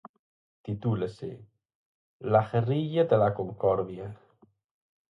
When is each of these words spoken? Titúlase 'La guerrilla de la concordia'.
Titúlase 0.65 1.29
'La 2.31 2.43
guerrilla 2.51 3.07
de 3.13 3.21
la 3.27 3.31
concordia'. 3.43 4.11